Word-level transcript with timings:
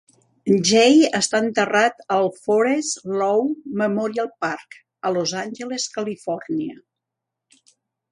Jay 0.67 1.01
està 1.17 1.41
enterrat 1.47 1.99
al 2.15 2.29
Forest 2.45 3.05
Lawn 3.23 3.51
Memorial 3.81 4.31
Park 4.45 4.79
a 5.11 5.15
Los 5.19 5.35
Angeles, 5.43 5.87
Califòrnia. 5.99 6.81